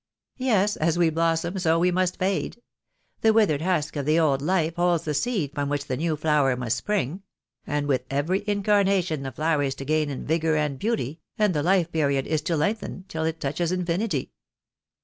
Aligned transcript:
"Yes; 0.39 0.77
as 0.77 0.97
we 0.97 1.11
blossom 1.11 1.59
so 1.59 1.79
must 1.91 2.15
we 2.15 2.17
fade. 2.17 2.59
The 3.21 3.33
withered 3.33 3.61
husk 3.61 3.95
of 3.95 4.07
the 4.07 4.17
old 4.19 4.41
life 4.41 4.75
holds 4.77 5.03
the 5.03 5.13
seed 5.13 5.53
from 5.53 5.69
which 5.69 5.85
the 5.85 5.95
new 5.95 6.15
flower 6.17 6.57
must 6.57 6.75
spring; 6.77 7.21
and 7.67 7.85
with 7.85 8.05
every 8.09 8.43
incarnation 8.47 9.21
the 9.21 9.31
flower 9.31 9.61
is 9.61 9.75
to 9.75 9.85
gain 9.85 10.09
in 10.09 10.25
vigour 10.25 10.55
and 10.55 10.79
beauty, 10.79 11.19
and 11.37 11.53
the 11.53 11.61
life 11.61 11.91
period 11.91 12.25
is 12.25 12.41
to 12.41 12.57
lengthen 12.57 13.05
till 13.09 13.25
it 13.25 13.39
touches 13.39 13.71
infinity." 13.71 14.31